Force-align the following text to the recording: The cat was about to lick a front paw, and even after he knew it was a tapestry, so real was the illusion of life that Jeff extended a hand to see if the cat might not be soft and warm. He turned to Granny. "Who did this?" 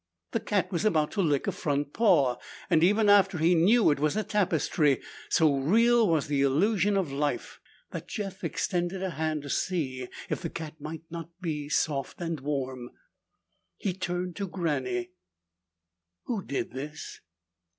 The 0.31 0.39
cat 0.39 0.71
was 0.71 0.83
about 0.83 1.11
to 1.11 1.21
lick 1.21 1.45
a 1.45 1.51
front 1.51 1.93
paw, 1.93 2.37
and 2.71 2.83
even 2.83 3.07
after 3.07 3.37
he 3.37 3.53
knew 3.53 3.91
it 3.91 3.99
was 3.99 4.15
a 4.15 4.23
tapestry, 4.23 4.99
so 5.29 5.55
real 5.59 6.09
was 6.09 6.25
the 6.25 6.41
illusion 6.41 6.97
of 6.97 7.11
life 7.11 7.59
that 7.91 8.07
Jeff 8.07 8.43
extended 8.43 9.03
a 9.03 9.11
hand 9.11 9.43
to 9.43 9.49
see 9.51 10.07
if 10.27 10.41
the 10.41 10.49
cat 10.49 10.73
might 10.81 11.03
not 11.11 11.29
be 11.39 11.69
soft 11.69 12.19
and 12.19 12.39
warm. 12.39 12.89
He 13.77 13.93
turned 13.93 14.35
to 14.37 14.47
Granny. 14.47 15.11
"Who 16.23 16.43
did 16.43 16.71
this?" 16.71 17.21